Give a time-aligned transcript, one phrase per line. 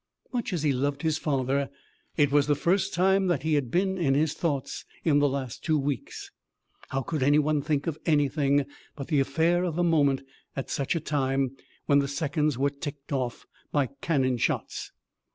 [0.33, 1.69] Much as he loved his father
[2.17, 5.63] it was the first time that he had been in his thoughts in the last
[5.63, 6.31] two weeks.
[6.89, 10.23] How could any one think of anything but the affair of the moment
[10.55, 14.91] at such a time, when the seconds were ticked off by cannon shots!